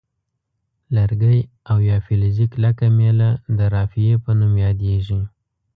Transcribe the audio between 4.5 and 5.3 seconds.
یادیږي.